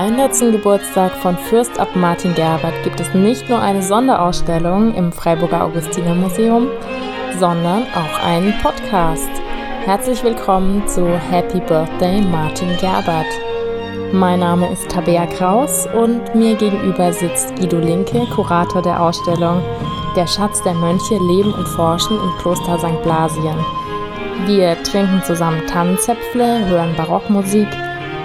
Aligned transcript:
300. 0.00 0.52
Geburtstag 0.52 1.12
von 1.16 1.36
Fürst 1.36 1.78
Abt 1.78 1.94
Martin 1.94 2.34
Gerbert 2.34 2.72
gibt 2.84 2.98
es 3.00 3.12
nicht 3.12 3.50
nur 3.50 3.60
eine 3.60 3.82
Sonderausstellung 3.82 4.94
im 4.94 5.12
Freiburger 5.12 5.62
Augustinermuseum, 5.62 6.68
sondern 7.38 7.82
auch 7.82 8.24
einen 8.24 8.54
Podcast. 8.62 9.28
Herzlich 9.84 10.24
willkommen 10.24 10.88
zu 10.88 11.06
Happy 11.06 11.60
Birthday 11.60 12.22
Martin 12.22 12.74
Gerbert. 12.78 13.26
Mein 14.10 14.40
Name 14.40 14.72
ist 14.72 14.88
Tabea 14.88 15.26
Kraus 15.26 15.86
und 15.94 16.34
mir 16.34 16.54
gegenüber 16.54 17.12
sitzt 17.12 17.54
Guido 17.56 17.78
Linke, 17.78 18.26
Kurator 18.34 18.80
der 18.80 19.02
Ausstellung 19.02 19.62
Der 20.16 20.26
Schatz 20.26 20.62
der 20.62 20.72
Mönche 20.72 21.18
Leben 21.28 21.52
und 21.52 21.68
Forschen 21.68 22.16
im 22.16 22.38
Kloster 22.38 22.78
St. 22.78 23.02
Blasien. 23.02 23.58
Wir 24.46 24.82
trinken 24.82 25.22
zusammen 25.26 25.66
Tannenzäpfle, 25.66 26.64
hören 26.68 26.96
Barockmusik 26.96 27.68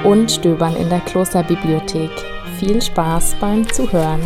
und 0.06 0.32
stöbern 0.32 0.76
in 0.76 0.90
der 0.90 1.00
Klosterbibliothek. 1.00 2.12
Viel 2.60 2.80
Spaß 2.80 3.36
beim 3.40 3.68
Zuhören. 3.68 4.22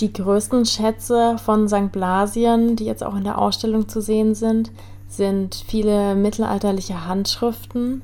Die 0.00 0.12
größten 0.12 0.66
Schätze 0.66 1.38
von 1.38 1.66
St. 1.66 1.90
Blasien, 1.90 2.76
die 2.76 2.84
jetzt 2.84 3.02
auch 3.02 3.16
in 3.16 3.24
der 3.24 3.38
Ausstellung 3.38 3.88
zu 3.88 4.02
sehen 4.02 4.34
sind, 4.34 4.70
sind 5.08 5.64
viele 5.66 6.14
mittelalterliche 6.14 7.06
Handschriften. 7.06 8.02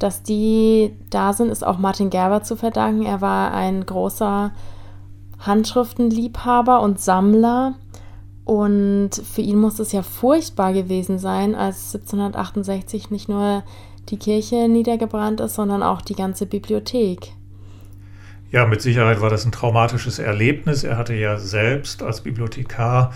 Dass 0.00 0.22
die 0.22 0.96
da 1.10 1.34
sind, 1.34 1.50
ist 1.50 1.64
auch 1.64 1.78
Martin 1.78 2.10
Gerber 2.10 2.42
zu 2.42 2.56
verdanken. 2.56 3.04
Er 3.04 3.20
war 3.20 3.52
ein 3.52 3.84
großer 3.84 4.50
Handschriftenliebhaber 5.38 6.80
und 6.80 6.98
Sammler. 6.98 7.74
Und 8.44 9.10
für 9.14 9.42
ihn 9.42 9.58
muss 9.58 9.78
es 9.78 9.92
ja 9.92 10.02
furchtbar 10.02 10.72
gewesen 10.72 11.18
sein, 11.18 11.54
als 11.54 11.94
1768 11.94 13.10
nicht 13.10 13.28
nur 13.28 13.62
die 14.08 14.16
Kirche 14.16 14.68
niedergebrannt 14.68 15.40
ist, 15.40 15.54
sondern 15.54 15.82
auch 15.82 16.00
die 16.00 16.16
ganze 16.16 16.46
Bibliothek. 16.46 17.34
Ja, 18.50 18.66
mit 18.66 18.80
Sicherheit 18.80 19.20
war 19.20 19.30
das 19.30 19.44
ein 19.44 19.52
traumatisches 19.52 20.18
Erlebnis. 20.18 20.82
Er 20.82 20.96
hatte 20.96 21.14
ja 21.14 21.36
selbst 21.36 22.02
als 22.02 22.22
Bibliothekar 22.22 23.12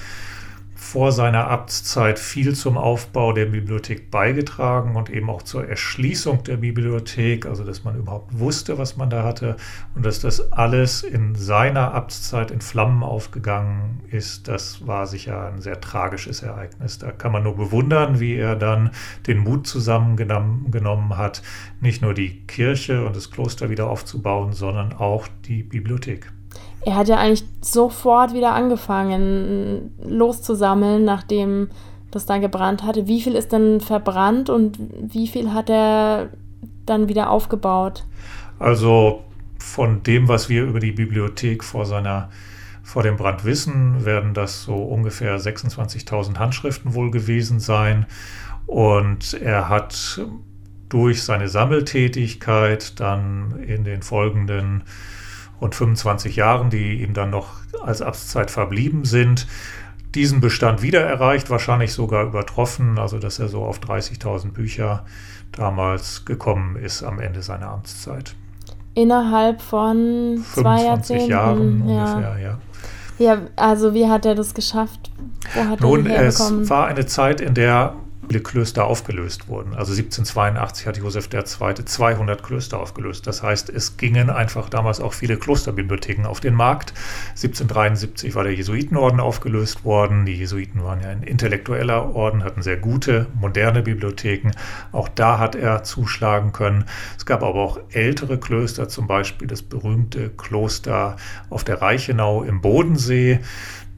vor 0.84 1.12
seiner 1.12 1.50
Amtszeit 1.50 2.18
viel 2.18 2.54
zum 2.54 2.77
Aufbau 2.77 3.32
der 3.32 3.46
Bibliothek 3.46 4.10
beigetragen 4.10 4.96
und 4.96 5.08
eben 5.08 5.30
auch 5.30 5.42
zur 5.42 5.66
Erschließung 5.66 6.44
der 6.44 6.58
Bibliothek, 6.58 7.46
also 7.46 7.64
dass 7.64 7.84
man 7.84 7.96
überhaupt 7.96 8.38
wusste, 8.38 8.77
was 8.77 8.96
man 8.96 9.08
da 9.08 9.24
hatte 9.24 9.56
und 9.94 10.05
dass 10.05 10.20
das 10.20 10.52
alles 10.52 11.02
in 11.02 11.34
seiner 11.34 11.94
Amtszeit 11.94 12.50
in 12.50 12.60
Flammen 12.60 13.02
aufgegangen 13.02 14.02
ist, 14.10 14.46
das 14.46 14.86
war 14.86 15.06
sicher 15.06 15.46
ein 15.46 15.62
sehr 15.62 15.80
tragisches 15.80 16.42
Ereignis. 16.42 16.98
Da 16.98 17.12
kann 17.12 17.32
man 17.32 17.44
nur 17.44 17.56
bewundern, 17.56 18.20
wie 18.20 18.34
er 18.34 18.55
dann 18.55 18.90
den 19.27 19.38
Mut 19.38 19.66
zusammengenommen 19.66 21.16
hat, 21.16 21.42
nicht 21.80 22.02
nur 22.02 22.12
die 22.12 22.46
Kirche 22.46 23.06
und 23.06 23.16
das 23.16 23.30
Kloster 23.30 23.70
wieder 23.70 23.88
aufzubauen, 23.88 24.52
sondern 24.52 24.92
auch 24.92 25.28
die 25.46 25.62
Bibliothek 25.62 26.30
er 26.84 26.96
hat 26.96 27.08
ja 27.08 27.16
eigentlich 27.16 27.44
sofort 27.60 28.34
wieder 28.34 28.54
angefangen, 28.54 29.94
loszusammeln, 30.02 31.04
nachdem 31.04 31.68
das 32.10 32.27
da 32.27 32.38
gebrannt 32.38 32.82
hatte. 32.82 33.06
Wie 33.06 33.20
viel 33.20 33.34
ist 33.34 33.52
denn 33.52 33.80
verbrannt 33.80 34.50
und 34.50 34.78
wie 34.78 35.27
viel 35.27 35.52
hat 35.52 35.70
er 35.70 36.30
dann 36.86 37.08
wieder 37.08 37.30
aufgebaut? 37.30 38.05
Also 38.58 39.24
von 39.58 40.02
dem, 40.02 40.28
was 40.28 40.48
wir 40.48 40.64
über 40.64 40.80
die 40.80 40.92
Bibliothek 40.92 41.64
vor 41.64 41.86
seiner 41.86 42.28
vor 42.83 43.02
dem 43.02 43.17
Brand 43.17 43.46
wissen, 43.46 44.05
werden 44.05 44.34
das 44.34 44.62
so 44.62 44.74
ungefähr 44.74 45.40
26.000 45.40 46.39
Handschriften 46.39 46.92
wohl 46.92 47.11
gewesen 47.11 47.58
sein. 47.58 48.05
Und 48.67 49.33
er 49.34 49.70
hat 49.70 50.20
durch 50.90 51.23
seine 51.23 51.48
Sammeltätigkeit 51.48 53.00
dann 53.00 53.58
in 53.67 53.84
den 53.84 54.02
folgenden 54.02 54.84
rund 55.61 55.75
25 55.75 56.37
Jahren, 56.37 56.70
die 56.70 57.03
ihm 57.03 57.15
dann 57.15 57.31
noch 57.31 57.53
als 57.83 58.03
Amtszeit 58.03 58.51
verblieben 58.51 59.05
sind, 59.05 59.47
diesen 60.15 60.41
Bestand 60.41 60.83
wieder 60.83 61.01
erreicht, 61.01 61.51
wahrscheinlich 61.51 61.92
sogar 61.92 62.25
übertroffen, 62.25 62.98
also 62.98 63.19
dass 63.19 63.39
er 63.39 63.48
so 63.48 63.65
auf 63.65 63.81
30.000 63.81 64.53
Bücher 64.53 65.05
damals 65.53 66.25
gekommen 66.25 66.77
ist 66.77 67.03
am 67.03 67.20
Ende 67.20 67.42
seiner 67.42 67.70
Amtszeit. 67.70 68.35
Innerhalb 68.95 69.61
von 69.61 70.45
zwei 70.53 70.85
Jahrzehnten. 70.85 71.31
Jahren 71.31 71.89
ja. 71.89 72.15
ungefähr, 72.15 72.39
ja. 72.39 72.59
Ja, 73.19 73.42
also 73.57 73.95
wie 73.95 74.09
hat 74.09 74.27
er 74.27 74.35
das 74.35 74.55
geschafft? 74.55 75.13
Nun, 75.81 76.07
es 76.07 76.41
war 76.69 76.86
eine 76.86 77.07
Zeit, 77.07 77.41
in 77.41 77.55
der 77.55 77.95
viele 78.29 78.40
Klöster 78.40 78.85
aufgelöst 78.86 79.48
wurden. 79.48 79.74
Also 79.74 79.92
1782 79.92 80.86
hat 80.86 80.96
Josef 80.96 81.29
II. 81.33 81.85
200 81.85 82.42
Klöster 82.42 82.80
aufgelöst. 82.80 83.27
Das 83.27 83.42
heißt, 83.42 83.70
es 83.70 83.96
gingen 83.96 84.30
einfach 84.30 84.68
damals 84.68 85.01
auch 85.01 85.12
viele 85.12 85.36
Klosterbibliotheken 85.36 86.27
auf 86.27 86.40
den 86.40 86.55
Markt. 86.55 86.95
1773 87.30 88.35
war 88.35 88.45
der 88.45 88.55
Jesuitenorden 88.55 89.20
aufgelöst 89.20 89.85
worden. 89.85 90.27
Die 90.27 90.35
Jesuiten 90.35 90.83
waren 90.83 91.01
ja 91.01 91.08
ein 91.08 91.23
intellektueller 91.23 92.14
Orden, 92.14 92.45
hatten 92.45 92.62
sehr 92.62 92.77
gute, 92.77 93.27
moderne 93.39 93.83
Bibliotheken. 93.83 94.52
Auch 94.92 95.08
da 95.08 95.39
hat 95.39 95.55
er 95.55 95.85
zuschlagen 95.85 96.52
können. 96.52 96.85
Es 97.17 97.27
gab 97.27 97.42
aber 97.42 97.61
auch 97.61 97.79
ältere 97.91 98.39
Klöster, 98.39 98.89
zum 98.89 99.06
Beispiel 99.06 99.48
das 99.48 99.62
berühmte 99.62 100.30
Kloster 100.30 101.17
auf 101.51 101.64
der 101.64 101.83
Reichenau 101.83 102.42
im 102.42 102.61
Bodensee 102.61 103.41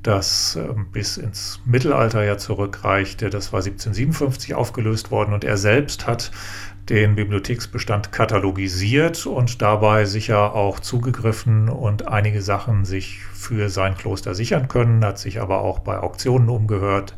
das 0.06 0.56
ähm, 0.56 0.87
bis 0.93 1.17
ins 1.17 1.61
Mittelalter 1.65 2.25
ja 2.25 2.39
zurückreichte. 2.39 3.31
Das 3.31 3.53
war 3.53 3.59
1757 3.59 4.55
aufgelöst 4.55 5.11
worden 5.11 5.34
und 5.34 5.44
er 5.44 5.56
selbst 5.56 6.06
hat 6.06 6.31
den 6.89 7.17
Bibliotheksbestand 7.17 8.12
katalogisiert 8.12 9.27
und 9.27 9.61
dabei 9.61 10.05
sicher 10.05 10.55
auch 10.55 10.78
zugegriffen 10.78 11.69
und 11.69 12.06
einige 12.06 12.43
Sachen 12.43 12.84
sich 12.84 13.19
für 13.33 13.71
sein 13.71 13.97
Kloster 13.97 14.37
sichern 14.37 14.69
können, 14.69 15.05
hat 15.05 15.19
sich 15.19 15.41
aber 15.41 15.62
auch 15.62 15.81
bei 15.81 15.99
Auktionen 15.99 16.49
umgehört 16.49 17.17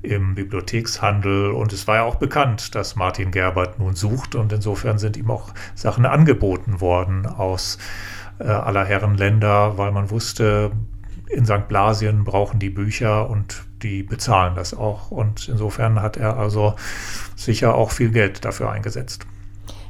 im 0.00 0.34
Bibliothekshandel 0.34 1.50
und 1.50 1.74
es 1.74 1.86
war 1.86 1.96
ja 1.96 2.02
auch 2.04 2.14
bekannt, 2.14 2.74
dass 2.74 2.96
Martin 2.96 3.30
Gerbert 3.30 3.78
nun 3.78 3.94
sucht 3.94 4.34
und 4.34 4.50
insofern 4.54 4.98
sind 4.98 5.18
ihm 5.18 5.30
auch 5.30 5.50
Sachen 5.74 6.06
angeboten 6.06 6.80
worden 6.80 7.26
aus 7.26 7.76
äh, 8.38 8.44
aller 8.44 8.86
Herren 8.86 9.16
Länder, 9.16 9.76
weil 9.76 9.92
man 9.92 10.08
wusste, 10.10 10.72
in 11.32 11.46
St. 11.46 11.68
Blasien 11.68 12.24
brauchen 12.24 12.58
die 12.58 12.70
Bücher 12.70 13.30
und 13.30 13.62
die 13.82 14.02
bezahlen 14.02 14.54
das 14.54 14.74
auch. 14.74 15.10
Und 15.10 15.48
insofern 15.48 16.02
hat 16.02 16.16
er 16.16 16.36
also 16.36 16.74
sicher 17.36 17.74
auch 17.74 17.90
viel 17.90 18.10
Geld 18.10 18.44
dafür 18.44 18.70
eingesetzt. 18.70 19.26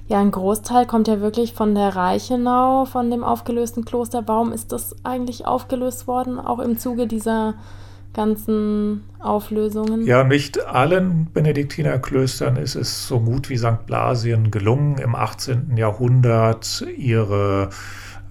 Ja, 0.07 0.19
ein 0.21 0.33
Großteil 0.33 0.87
kommt 0.87 1.07
ja 1.07 1.21
wirklich 1.21 1.55
von 1.55 1.75
der 1.75 1.95
Reichenau, 1.95 2.85
von 2.85 3.11
dem 3.11 3.23
aufgelösten 3.23 3.85
Kloster. 3.85 4.25
Warum 4.27 4.53
ist 4.53 4.73
das 4.73 4.97
eigentlich 5.05 5.47
aufgelöst 5.47 6.09
worden, 6.09 6.41
auch 6.41 6.59
im 6.59 6.79
Zuge 6.79 7.07
dieser 7.07 7.55
ganzen 8.13 9.05
Auflösungen? 9.21 10.05
Ja, 10.05 10.25
nicht 10.25 10.67
allen 10.67 11.29
Benediktinerklöstern 11.33 12.57
ist 12.57 12.75
es 12.75 13.07
so 13.07 13.21
gut 13.21 13.51
wie 13.51 13.57
St. 13.57 13.87
Blasien 13.87 14.51
gelungen, 14.51 14.99
im 14.99 15.15
18. 15.15 15.77
Jahrhundert 15.77 16.85
ihre 16.97 17.71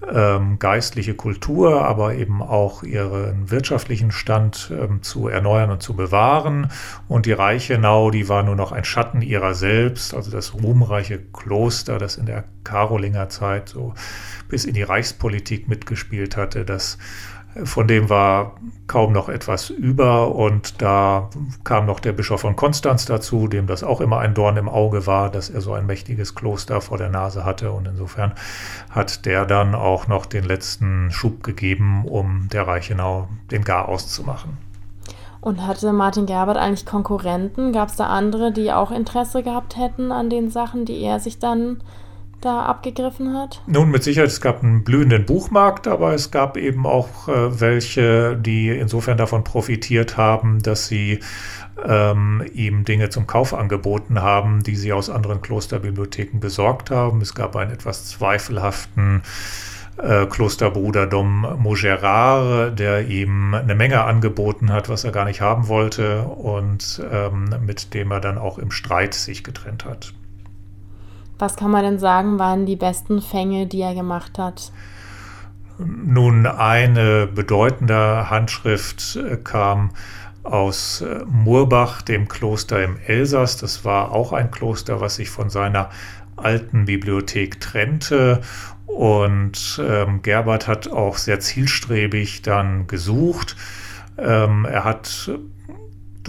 ähm, 0.08 0.58
geistliche 0.58 1.14
Kultur, 1.14 1.84
aber 1.84 2.14
eben 2.14 2.42
auch 2.42 2.82
ihren 2.82 3.50
wirtschaftlichen 3.50 4.10
Stand 4.10 4.72
ähm, 4.72 5.02
zu 5.02 5.28
erneuern 5.28 5.70
und 5.70 5.82
zu 5.82 5.94
bewahren. 5.94 6.70
Und 7.08 7.26
die 7.26 7.32
Reichenau, 7.32 8.10
die 8.10 8.28
war 8.28 8.42
nur 8.42 8.56
noch 8.56 8.72
ein 8.72 8.84
Schatten 8.84 9.22
ihrer 9.22 9.54
selbst, 9.54 10.14
also 10.14 10.30
das 10.30 10.54
ruhmreiche 10.54 11.18
Kloster, 11.18 11.98
das 11.98 12.16
in 12.16 12.26
der 12.26 12.44
Karolingerzeit 12.64 13.68
so 13.68 13.94
bis 14.48 14.64
in 14.64 14.74
die 14.74 14.82
Reichspolitik 14.82 15.68
mitgespielt 15.68 16.36
hatte, 16.36 16.64
das 16.64 16.98
von 17.64 17.88
dem 17.88 18.08
war 18.08 18.52
kaum 18.86 19.12
noch 19.12 19.28
etwas 19.28 19.70
über 19.70 20.34
und 20.34 20.80
da 20.80 21.30
kam 21.64 21.86
noch 21.86 22.00
der 22.00 22.12
Bischof 22.12 22.42
von 22.42 22.54
Konstanz 22.54 23.06
dazu, 23.06 23.48
dem 23.48 23.66
das 23.66 23.82
auch 23.82 24.00
immer 24.00 24.18
ein 24.18 24.34
Dorn 24.34 24.56
im 24.56 24.68
Auge 24.68 25.06
war, 25.06 25.30
dass 25.30 25.50
er 25.50 25.60
so 25.60 25.72
ein 25.72 25.86
mächtiges 25.86 26.34
Kloster 26.34 26.80
vor 26.80 26.98
der 26.98 27.08
Nase 27.08 27.44
hatte 27.44 27.72
und 27.72 27.88
insofern 27.88 28.32
hat 28.90 29.26
der 29.26 29.46
dann 29.46 29.74
auch 29.74 30.06
noch 30.06 30.26
den 30.26 30.44
letzten 30.44 31.10
Schub 31.10 31.42
gegeben, 31.42 32.04
um 32.04 32.48
der 32.52 32.66
Reichenau 32.66 33.28
den 33.50 33.64
Garaus 33.64 34.08
zu 34.08 34.22
machen. 34.22 34.56
Und 35.40 35.66
hatte 35.66 35.92
Martin 35.92 36.26
Gerbert 36.26 36.58
eigentlich 36.58 36.84
Konkurrenten? 36.84 37.72
Gab 37.72 37.88
es 37.88 37.96
da 37.96 38.06
andere, 38.06 38.52
die 38.52 38.72
auch 38.72 38.90
Interesse 38.90 39.42
gehabt 39.42 39.76
hätten 39.76 40.12
an 40.12 40.28
den 40.28 40.50
Sachen, 40.50 40.84
die 40.84 41.00
er 41.00 41.18
sich 41.18 41.38
dann 41.38 41.82
da 42.40 42.62
abgegriffen 42.64 43.34
hat? 43.34 43.62
Nun, 43.66 43.90
mit 43.90 44.02
Sicherheit, 44.02 44.30
es 44.30 44.40
gab 44.40 44.62
einen 44.62 44.84
blühenden 44.84 45.26
Buchmarkt, 45.26 45.86
aber 45.86 46.14
es 46.14 46.30
gab 46.30 46.56
eben 46.56 46.86
auch 46.86 47.28
äh, 47.28 47.60
welche, 47.60 48.36
die 48.36 48.68
insofern 48.68 49.16
davon 49.16 49.44
profitiert 49.44 50.16
haben, 50.16 50.62
dass 50.62 50.86
sie 50.86 51.20
ähm, 51.86 52.44
ihm 52.52 52.84
Dinge 52.84 53.10
zum 53.10 53.26
Kauf 53.26 53.54
angeboten 53.54 54.20
haben, 54.20 54.62
die 54.62 54.76
sie 54.76 54.92
aus 54.92 55.10
anderen 55.10 55.40
Klosterbibliotheken 55.40 56.38
besorgt 56.40 56.90
haben. 56.90 57.20
Es 57.20 57.34
gab 57.34 57.56
einen 57.56 57.72
etwas 57.72 58.06
zweifelhaften 58.06 59.22
äh, 60.02 60.26
Klosterbruder 60.26 61.06
Dom 61.06 61.46
Mougerard, 61.58 62.78
der 62.78 63.06
ihm 63.08 63.54
eine 63.54 63.74
Menge 63.74 64.02
angeboten 64.04 64.72
hat, 64.72 64.88
was 64.88 65.04
er 65.04 65.12
gar 65.12 65.24
nicht 65.24 65.40
haben 65.40 65.68
wollte 65.68 66.22
und 66.22 67.02
ähm, 67.10 67.54
mit 67.64 67.94
dem 67.94 68.10
er 68.10 68.20
dann 68.20 68.38
auch 68.38 68.58
im 68.58 68.70
Streit 68.70 69.14
sich 69.14 69.44
getrennt 69.44 69.84
hat. 69.84 70.12
Was 71.40 71.56
kann 71.56 71.70
man 71.70 71.82
denn 71.82 71.98
sagen, 71.98 72.38
waren 72.38 72.66
die 72.66 72.76
besten 72.76 73.22
Fänge, 73.22 73.66
die 73.66 73.80
er 73.80 73.94
gemacht 73.94 74.38
hat? 74.38 74.72
Nun, 75.78 76.46
eine 76.46 77.26
bedeutende 77.26 78.28
Handschrift 78.28 79.16
äh, 79.16 79.38
kam 79.38 79.90
aus 80.42 81.00
äh, 81.00 81.24
Murbach, 81.26 82.02
dem 82.02 82.28
Kloster 82.28 82.84
im 82.84 82.98
Elsass. 83.06 83.56
Das 83.56 83.84
war 83.86 84.12
auch 84.12 84.34
ein 84.34 84.50
Kloster, 84.50 85.00
was 85.00 85.16
sich 85.16 85.30
von 85.30 85.48
seiner 85.48 85.88
alten 86.36 86.84
Bibliothek 86.84 87.60
trennte. 87.60 88.42
Und 88.86 89.80
ähm, 89.82 90.20
Gerbert 90.20 90.68
hat 90.68 90.88
auch 90.88 91.16
sehr 91.16 91.40
zielstrebig 91.40 92.42
dann 92.42 92.86
gesucht. 92.86 93.56
Ähm, 94.18 94.66
er 94.66 94.84
hat 94.84 95.30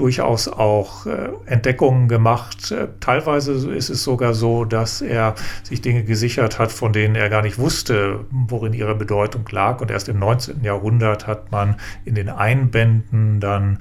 durchaus 0.01 0.48
auch 0.48 1.06
äh, 1.06 1.30
Entdeckungen 1.45 2.07
gemacht. 2.07 2.71
Äh, 2.71 2.88
teilweise 3.00 3.53
ist 3.71 3.92
es 3.92 4.03
sogar 4.03 4.33
so, 4.33 4.65
dass 4.65 5.01
er 5.01 5.36
sich 5.62 5.81
Dinge 5.81 6.03
gesichert 6.03 6.57
hat, 6.57 6.71
von 6.71 6.92
denen 6.92 7.13
er 7.13 7.30
gar 7.30 7.44
nicht 7.44 7.59
wusste, 7.59 8.25
worin 8.31 8.74
ihre 8.74 8.95
Bedeutung 8.95 9.48
lag. 9.51 9.80
Und 9.80 9.92
erst 9.92 10.09
im 10.09 10.18
19. 10.18 10.63
Jahrhundert 10.63 11.27
hat 11.27 11.51
man 11.51 11.75
in 12.03 12.15
den 12.15 12.30
Einbänden 12.30 13.39
dann 13.39 13.77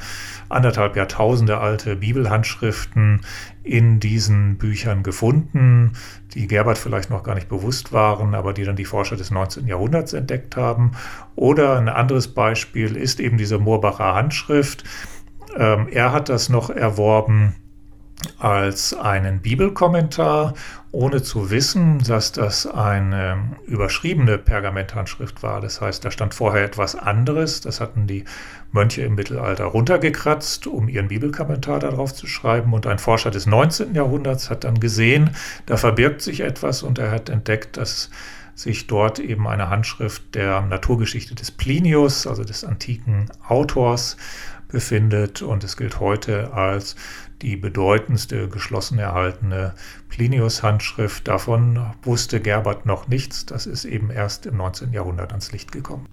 anderthalb 0.50 0.94
Jahrtausende 0.94 1.56
alte 1.56 1.96
Bibelhandschriften 1.96 3.22
in 3.62 3.98
diesen 3.98 4.58
Büchern 4.58 5.02
gefunden, 5.02 5.92
die 6.34 6.46
Gerbert 6.46 6.76
vielleicht 6.76 7.08
noch 7.08 7.22
gar 7.22 7.34
nicht 7.34 7.48
bewusst 7.48 7.92
waren, 7.92 8.34
aber 8.34 8.52
die 8.52 8.64
dann 8.64 8.76
die 8.76 8.84
Forscher 8.84 9.16
des 9.16 9.30
19. 9.30 9.66
Jahrhunderts 9.66 10.12
entdeckt 10.12 10.56
haben. 10.56 10.92
Oder 11.34 11.78
ein 11.78 11.88
anderes 11.88 12.28
Beispiel 12.28 12.96
ist 12.96 13.20
eben 13.20 13.38
diese 13.38 13.58
Moorbacher 13.58 14.14
Handschrift 14.14 14.84
ähm, 15.56 15.88
er 15.90 16.12
hat 16.12 16.28
das 16.28 16.48
noch 16.48 16.70
erworben 16.70 17.54
als 18.38 18.94
einen 18.94 19.40
Bibelkommentar, 19.40 20.54
ohne 20.92 21.22
zu 21.22 21.50
wissen, 21.50 21.98
dass 22.00 22.32
das 22.32 22.66
eine 22.66 23.56
überschriebene 23.66 24.38
Pergamenthandschrift 24.38 25.42
war. 25.42 25.60
Das 25.60 25.80
heißt, 25.80 26.04
da 26.04 26.10
stand 26.10 26.34
vorher 26.34 26.64
etwas 26.64 26.96
anderes. 26.96 27.60
Das 27.60 27.80
hatten 27.80 28.06
die 28.06 28.24
Mönche 28.72 29.02
im 29.02 29.14
Mittelalter 29.14 29.64
runtergekratzt, 29.64 30.66
um 30.66 30.88
ihren 30.88 31.08
Bibelkommentar 31.08 31.78
darauf 31.78 32.12
zu 32.12 32.26
schreiben. 32.26 32.72
Und 32.72 32.86
ein 32.86 32.98
Forscher 32.98 33.30
des 33.30 33.46
19. 33.46 33.94
Jahrhunderts 33.94 34.50
hat 34.50 34.64
dann 34.64 34.80
gesehen, 34.80 35.30
da 35.66 35.76
verbirgt 35.76 36.22
sich 36.22 36.40
etwas 36.40 36.82
und 36.82 36.98
er 36.98 37.10
hat 37.10 37.28
entdeckt, 37.28 37.76
dass 37.76 38.10
sich 38.54 38.86
dort 38.86 39.18
eben 39.18 39.46
eine 39.48 39.70
Handschrift 39.70 40.34
der 40.34 40.60
Naturgeschichte 40.62 41.34
des 41.34 41.50
Plinius, 41.50 42.26
also 42.26 42.44
des 42.44 42.64
antiken 42.64 43.30
Autors, 43.48 44.16
befindet 44.70 45.42
und 45.42 45.64
es 45.64 45.76
gilt 45.76 46.00
heute 46.00 46.52
als 46.52 46.96
die 47.42 47.56
bedeutendste 47.56 48.48
geschlossen 48.48 48.98
erhaltene 48.98 49.74
Plinius-Handschrift. 50.08 51.28
Davon 51.28 51.86
wusste 52.02 52.40
Gerbert 52.40 52.86
noch 52.86 53.08
nichts. 53.08 53.46
Das 53.46 53.66
ist 53.66 53.84
eben 53.84 54.10
erst 54.10 54.46
im 54.46 54.56
19. 54.56 54.92
Jahrhundert 54.92 55.30
ans 55.30 55.52
Licht 55.52 55.72
gekommen. 55.72 56.06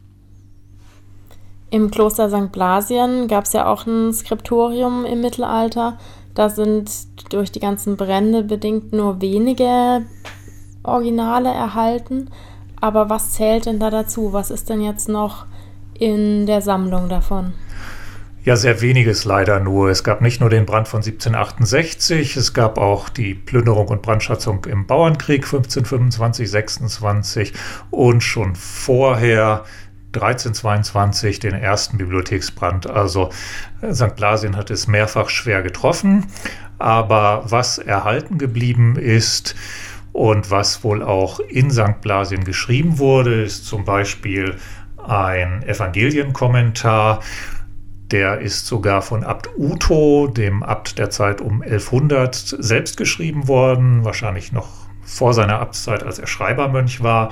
Im 1.69 1.91
Kloster 1.91 2.29
St. 2.29 2.51
Blasien 2.51 3.27
gab 3.27 3.43
es 3.43 3.53
ja 3.53 3.65
auch 3.65 3.85
ein 3.85 4.13
Skriptorium 4.13 5.03
im 5.05 5.19
Mittelalter. 5.19 5.97
Da 6.33 6.49
sind 6.49 6.89
durch 7.33 7.51
die 7.51 7.59
ganzen 7.59 7.97
Brände 7.97 8.43
bedingt 8.43 8.93
nur 8.93 9.19
wenige 9.21 10.05
Originale 10.83 11.49
erhalten. 11.49 12.29
Aber 12.79 13.09
was 13.09 13.31
zählt 13.33 13.65
denn 13.65 13.79
da 13.79 13.89
dazu? 13.89 14.33
Was 14.33 14.49
ist 14.49 14.69
denn 14.69 14.81
jetzt 14.81 15.09
noch 15.09 15.45
in 15.93 16.45
der 16.45 16.61
Sammlung 16.61 17.09
davon? 17.09 17.53
Ja, 18.47 18.55
sehr 18.55 18.79
weniges 18.79 19.25
leider 19.25 19.59
nur. 19.59 19.89
Es 19.89 20.05
gab 20.05 20.21
nicht 20.21 20.39
nur 20.39 20.49
den 20.49 20.65
Brand 20.65 20.87
von 20.87 20.99
1768, 20.99 22.37
es 22.37 22.53
gab 22.53 22.77
auch 22.77 23.09
die 23.09 23.33
Plünderung 23.33 23.89
und 23.89 24.01
Brandschatzung 24.01 24.63
im 24.63 24.87
Bauernkrieg 24.87 25.43
1525, 25.43 26.49
26 26.49 27.53
und 27.91 28.21
schon 28.23 28.55
vorher 28.55 29.65
1322 30.13 31.41
den 31.41 31.55
ersten 31.55 31.97
Bibliotheksbrand. 31.97 32.89
Also 32.89 33.31
äh, 33.81 33.93
St. 33.93 34.15
Blasien 34.15 34.55
hat 34.55 34.71
es 34.71 34.87
mehrfach 34.87 35.27
schwer 35.27 35.61
getroffen. 35.61 36.27
Aber 36.79 37.43
was 37.47 37.79
erhalten 37.79 38.37
geblieben 38.37 38.95
ist 38.95 39.55
und 40.13 40.51
was 40.51 40.85
wohl 40.85 41.03
auch 41.03 41.41
in 41.41 41.69
St. 41.69 41.99
Blasien 41.99 42.45
geschrieben 42.45 42.97
wurde, 42.97 43.43
ist 43.43 43.65
zum 43.65 43.83
Beispiel 43.83 44.55
ein 45.05 45.63
Evangelienkommentar 45.63 47.19
der 48.11 48.39
ist 48.39 48.67
sogar 48.67 49.01
von 49.01 49.23
Abt 49.23 49.49
Uto, 49.57 50.27
dem 50.27 50.63
Abt 50.63 50.97
der 50.97 51.09
Zeit 51.09 51.41
um 51.41 51.61
1100, 51.61 52.35
selbst 52.35 52.97
geschrieben 52.97 53.47
worden, 53.47 54.05
wahrscheinlich 54.05 54.51
noch 54.51 54.67
vor 55.03 55.33
seiner 55.33 55.59
Abtszeit, 55.59 56.03
als 56.03 56.19
er 56.19 56.27
Schreibermönch 56.27 57.03
war. 57.03 57.31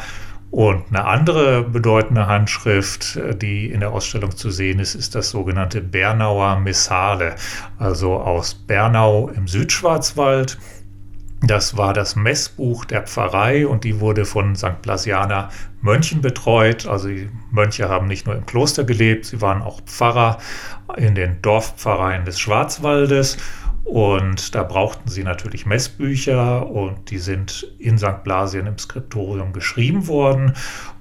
Und 0.52 0.86
eine 0.90 1.06
andere 1.06 1.64
bedeutende 1.64 2.28
Handschrift, 2.28 3.20
die 3.42 3.70
in 3.70 3.82
der 3.82 3.92
Ausstellung 3.92 4.36
zu 4.36 4.50
sehen 4.52 4.80
ist, 4.80 4.96
ist 4.96 5.14
das 5.14 5.30
sogenannte 5.30 5.82
Bernauer 5.82 6.60
Missale, 6.60 7.36
also 7.78 8.14
aus 8.14 8.54
Bernau 8.54 9.30
im 9.30 9.48
Südschwarzwald. 9.48 10.58
Das 11.42 11.78
war 11.78 11.94
das 11.94 12.16
Messbuch 12.16 12.86
der 12.86 13.04
Pfarrei 13.04 13.68
und 13.68 13.84
die 13.84 14.00
wurde 14.00 14.26
von 14.26 14.56
St. 14.56 14.82
Blasianer 14.82 15.50
Mönchen 15.82 16.22
betreut. 16.22 16.88
Also 16.88 17.10
die 17.10 17.30
Mönche 17.52 17.90
haben 17.90 18.08
nicht 18.08 18.26
nur 18.26 18.36
im 18.36 18.46
Kloster 18.46 18.84
gelebt, 18.84 19.26
sie 19.26 19.42
waren 19.42 19.62
auch 19.62 19.82
Pfarrer 19.82 20.40
in 20.98 21.14
den 21.14 21.42
Dorfpfarreien 21.42 22.26
des 22.26 22.40
Schwarzwaldes. 22.40 23.38
Und 23.84 24.56
da 24.56 24.64
brauchten 24.64 25.10
sie 25.10 25.24
natürlich 25.24 25.68
Messbücher 25.68 26.68
und 26.68 27.12
die 27.12 27.20
sind 27.20 27.72
in 27.78 28.00
St. 28.00 28.24
Blasien 28.24 28.66
im 28.66 28.80
Skriptorium 28.80 29.54
geschrieben 29.54 30.08
worden. 30.08 30.54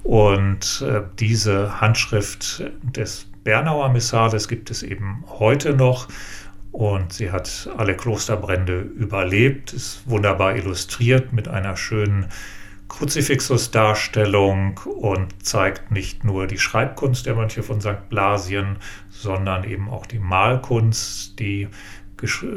Und 0.03 0.85
äh, 0.87 1.01
diese 1.19 1.81
Handschrift 1.81 2.63
des 2.83 3.27
Bernauer 3.43 3.89
Missales 3.89 4.49
gibt 4.49 4.71
es 4.71 4.83
eben 4.83 5.25
heute 5.39 5.75
noch. 5.75 6.09
Und 6.75 7.13
sie 7.13 7.31
hat 7.31 7.71
alle 7.77 7.97
Klosterbrände 7.97 8.81
überlebt, 8.81 9.73
ist 9.73 10.11
wunderbar 10.11 10.57
illustriert 10.57 11.33
mit 11.33 11.47
einer 11.47 11.77
schönen 11.77 12.27
Kruzifixus-Darstellung 12.89 14.79
und 14.79 15.47
zeigt 15.47 15.93
nicht 15.93 16.25
nur 16.25 16.49
die 16.49 16.59
Schreibkunst 16.59 17.27
der 17.27 17.37
Mönche 17.37 17.63
von 17.63 17.81
St. 17.81 18.09
Blasien, 18.09 18.79
sondern 19.09 19.63
eben 19.63 19.89
auch 19.89 20.05
die 20.05 20.19
Malkunst, 20.19 21.39
die 21.39 21.69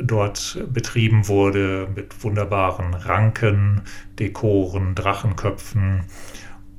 dort 0.02 0.66
betrieben 0.74 1.28
wurde 1.28 1.88
mit 1.94 2.24
wunderbaren 2.24 2.96
Ranken, 2.96 3.84
Dekoren, 4.18 4.96
Drachenköpfen 4.96 6.06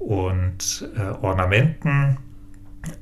und 0.00 0.90
äh, 0.96 1.24
Ornamenten. 1.24 2.18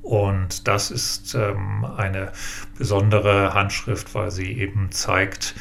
Und 0.02 0.68
das 0.68 0.90
ist 0.90 1.34
ähm, 1.34 1.84
eine 1.96 2.32
besondere 2.78 3.54
Handschrift, 3.54 4.14
weil 4.14 4.30
sie 4.30 4.52
eben 4.52 4.90
zeigt, 4.90 5.54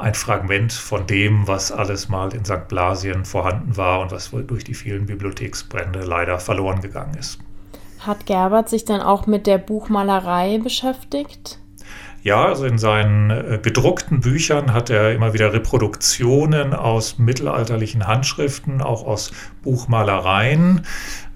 ein 0.00 0.14
Fragment 0.14 0.72
von 0.72 1.06
dem, 1.06 1.46
was 1.46 1.70
alles 1.70 2.08
mal 2.08 2.32
in 2.34 2.44
St. 2.44 2.68
Blasien 2.68 3.24
vorhanden 3.24 3.76
war 3.76 4.00
und 4.00 4.10
was 4.10 4.30
durch 4.30 4.64
die 4.64 4.74
vielen 4.74 5.06
Bibliotheksbrände 5.06 6.00
leider 6.00 6.38
verloren 6.38 6.80
gegangen 6.80 7.14
ist. 7.18 7.38
Hat 8.00 8.24
Gerbert 8.24 8.70
sich 8.70 8.86
dann 8.86 9.02
auch 9.02 9.26
mit 9.26 9.46
der 9.46 9.58
Buchmalerei 9.58 10.58
beschäftigt? 10.58 11.58
Ja, 12.22 12.46
also 12.46 12.66
in 12.66 12.78
seinen 12.78 13.30
äh, 13.30 13.58
gedruckten 13.62 14.20
Büchern 14.20 14.74
hat 14.74 14.90
er 14.90 15.12
immer 15.12 15.32
wieder 15.32 15.52
Reproduktionen 15.52 16.74
aus 16.74 17.18
mittelalterlichen 17.18 18.06
Handschriften, 18.06 18.82
auch 18.82 19.06
aus 19.06 19.32
Buchmalereien 19.62 20.86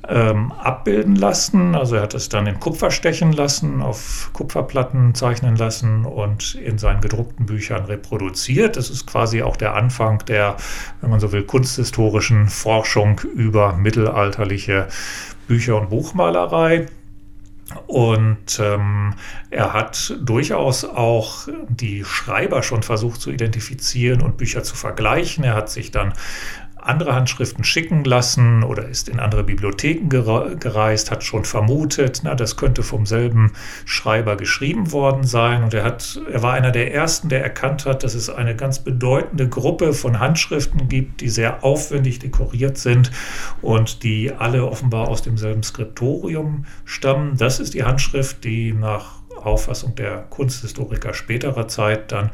ähm, 0.09 0.53
abbilden 0.53 1.17
lassen. 1.17 1.75
Also 1.75 1.97
er 1.97 2.03
hat 2.03 2.15
es 2.15 2.29
dann 2.29 2.47
in 2.47 2.61
Kupfer 2.61 2.91
stechen 2.91 3.33
lassen, 3.33 3.83
auf 3.83 4.31
Kupferplatten 4.33 5.15
zeichnen 5.15 5.57
lassen 5.57 6.05
und 6.05 6.55
in 6.55 6.79
seinen 6.79 7.01
gedruckten 7.01 7.47
Büchern 7.47 7.85
reproduziert. 7.85 8.77
Das 8.77 8.91
ist 8.91 9.07
quasi 9.07 9.43
auch 9.43 9.57
der 9.57 9.75
Anfang 9.75 10.25
der, 10.27 10.57
wenn 11.01 11.11
man 11.11 11.21
so 11.21 11.33
will, 11.33 11.45
kunsthistorischen 11.45 12.49
Forschung 12.49 13.21
über 13.35 13.75
mittelalterliche 13.75 14.89
Bücher 15.47 15.81
und 15.81 15.91
Buchmalerei. 15.91 16.87
Und 17.87 18.61
ähm, 18.61 19.15
er 19.51 19.73
hat 19.73 20.15
durchaus 20.21 20.85
auch 20.85 21.49
die 21.69 22.05
Schreiber 22.05 22.63
schon 22.63 22.83
versucht 22.83 23.21
zu 23.21 23.31
identifizieren 23.31 24.21
und 24.21 24.37
Bücher 24.37 24.63
zu 24.63 24.77
vergleichen. 24.77 25.45
Er 25.45 25.55
hat 25.55 25.71
sich 25.71 25.91
dann 25.91 26.13
andere 26.85 27.15
Handschriften 27.15 27.65
schicken 27.65 28.05
lassen 28.05 28.63
oder 28.63 28.89
ist 28.89 29.09
in 29.09 29.21
andere 29.21 29.43
Bibliotheken 29.45 30.09
gereist, 30.09 31.11
hat 31.11 31.25
schon 31.25 31.45
vermutet, 31.45 32.21
na, 32.25 32.35
das 32.35 32.57
könnte 32.57 32.83
vom 32.83 33.07
selben 33.07 33.53
Schreiber 33.85 34.37
geschrieben 34.37 34.93
worden 34.93 35.25
sein. 35.25 35.65
Und 35.65 35.75
er, 35.75 35.85
hat, 35.85 36.21
er 36.31 36.43
war 36.43 36.53
einer 36.53 36.71
der 36.71 36.93
ersten, 36.93 37.29
der 37.29 37.43
erkannt 37.43 37.87
hat, 37.87 38.03
dass 38.03 38.15
es 38.15 38.29
eine 38.31 38.55
ganz 38.55 38.81
bedeutende 38.81 39.49
Gruppe 39.49 39.93
von 39.93 40.21
Handschriften 40.21 40.89
gibt, 40.89 41.21
die 41.21 41.29
sehr 41.29 41.65
aufwendig 41.65 42.19
dekoriert 42.19 42.77
sind 42.77 43.11
und 43.63 44.03
die 44.03 44.33
alle 44.33 44.67
offenbar 44.67 45.09
aus 45.09 45.23
demselben 45.23 45.63
Skriptorium 45.63 46.67
stammen. 46.85 47.37
Das 47.37 47.61
ist 47.61 47.75
die 47.75 47.85
Handschrift, 47.85 48.45
die 48.45 48.73
nach 48.73 49.23
Auffassung 49.37 49.95
der 49.95 50.19
Kunsthistoriker 50.31 51.15
späterer 51.15 51.69
Zeit 51.69 52.13
dann 52.13 52.31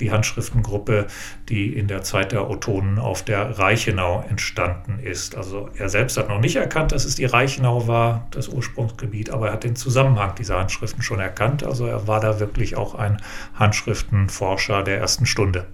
die 0.00 0.10
Handschriftengruppe, 0.10 1.06
die 1.48 1.72
in 1.72 1.88
der 1.88 2.02
Zeit 2.02 2.32
der 2.32 2.48
Ottonen 2.50 2.98
auf 2.98 3.22
der 3.22 3.58
Reichenau 3.58 4.24
entstanden 4.28 4.98
ist. 5.02 5.36
Also 5.36 5.68
er 5.76 5.88
selbst 5.88 6.16
hat 6.16 6.28
noch 6.28 6.40
nicht 6.40 6.56
erkannt, 6.56 6.92
dass 6.92 7.04
es 7.04 7.14
die 7.14 7.24
Reichenau 7.24 7.88
war, 7.88 8.26
das 8.30 8.48
Ursprungsgebiet, 8.48 9.30
aber 9.30 9.48
er 9.48 9.52
hat 9.54 9.64
den 9.64 9.76
Zusammenhang 9.76 10.34
dieser 10.36 10.58
Handschriften 10.58 11.02
schon 11.02 11.20
erkannt. 11.20 11.64
Also 11.64 11.86
er 11.86 12.06
war 12.06 12.20
da 12.20 12.40
wirklich 12.40 12.76
auch 12.76 12.94
ein 12.94 13.20
Handschriftenforscher 13.54 14.82
der 14.82 14.98
ersten 14.98 15.26
Stunde. 15.26 15.66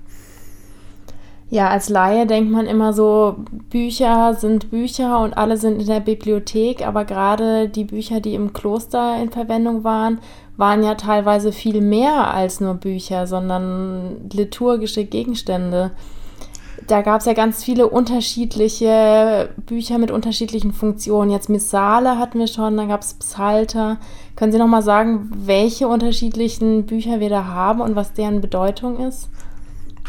Ja, 1.51 1.69
als 1.69 1.89
Laie 1.89 2.27
denkt 2.27 2.51
man 2.51 2.67
immer 2.67 2.93
so, 2.93 3.37
Bücher 3.71 4.35
sind 4.35 4.71
Bücher 4.71 5.21
und 5.21 5.35
alle 5.35 5.57
sind 5.57 5.81
in 5.81 5.87
der 5.87 6.01
Bibliothek, 6.01 6.85
aber 6.85 7.05
gerade 7.05 7.69
die 7.69 7.85
Bücher, 7.85 8.21
die 8.21 8.35
im 8.35 8.53
Kloster 8.53 9.23
in 9.23 9.31
Verwendung 9.31 9.85
waren, 9.85 10.19
waren 10.57 10.83
ja 10.85 10.95
teilweise 10.95 11.53
viel 11.53 11.81
mehr 11.81 12.33
als 12.33 12.61
nur 12.61 12.75
Bücher, 12.75 13.27
sondern 13.27 14.29
liturgische 14.33 15.05
Gegenstände. 15.05 15.91
Da 16.87 17.03
gab 17.03 17.21
es 17.21 17.27
ja 17.27 17.33
ganz 17.33 17.65
viele 17.65 17.89
unterschiedliche 17.89 19.49
Bücher 19.67 19.99
mit 19.99 20.11
unterschiedlichen 20.11 20.73
Funktionen. 20.73 21.31
Jetzt 21.31 21.49
Missale 21.49 22.19
hatten 22.19 22.39
wir 22.39 22.47
schon, 22.47 22.77
dann 22.77 22.89
gab 22.89 23.01
es 23.01 23.15
Psalter. 23.15 23.99
Können 24.37 24.53
Sie 24.53 24.59
noch 24.59 24.67
mal 24.67 24.83
sagen, 24.83 25.31
welche 25.35 25.89
unterschiedlichen 25.89 26.85
Bücher 26.85 27.21
wir 27.21 27.31
da 27.31 27.47
haben 27.47 27.81
und 27.81 27.97
was 27.97 28.13
deren 28.13 28.41
Bedeutung 28.41 29.01
ist? 29.01 29.31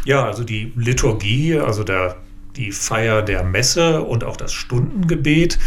Ja, 0.06 0.26
also 0.26 0.44
die 0.44 0.74
Liturgie, 0.76 1.58
also 1.58 1.84
der, 1.84 2.18
die 2.56 2.72
Feier 2.72 3.22
der 3.22 3.44
Messe 3.44 4.04
und 4.04 4.24
auch 4.24 4.38
das 4.38 4.52
Stundengebet 4.52 5.58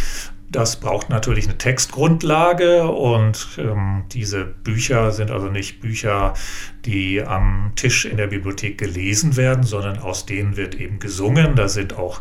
das 0.51 0.77
braucht 0.77 1.11
natürlich 1.11 1.45
eine 1.45 1.59
Textgrundlage 1.59 2.89
und 2.89 3.49
ähm, 3.59 4.05
diese 4.13 4.45
Bücher 4.45 5.11
sind 5.11 5.31
also 5.31 5.49
nicht 5.49 5.81
Bücher, 5.81 6.35
die 6.87 7.23
am 7.23 7.73
Tisch 7.77 8.07
in 8.07 8.17
der 8.17 8.29
Bibliothek 8.29 8.79
gelesen 8.79 9.37
werden, 9.37 9.63
sondern 9.63 9.99
aus 9.99 10.25
denen 10.25 10.57
wird 10.57 10.75
eben 10.75 11.01
gesungen. 11.01 11.55
Da 11.55 11.69
sind 11.69 11.97
auch 11.99 12.21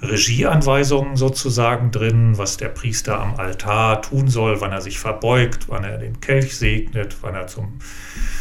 Regieanweisungen 0.00 1.16
sozusagen 1.16 1.90
drin, 1.90 2.38
was 2.38 2.56
der 2.56 2.68
Priester 2.68 3.18
am 3.18 3.34
Altar 3.34 4.02
tun 4.02 4.28
soll, 4.28 4.60
wann 4.60 4.72
er 4.72 4.82
sich 4.82 4.98
verbeugt, 4.98 5.68
wann 5.68 5.84
er 5.84 5.98
den 5.98 6.20
Kelch 6.20 6.56
segnet, 6.56 7.16
wann 7.22 7.34
er 7.34 7.46
zum 7.46 7.78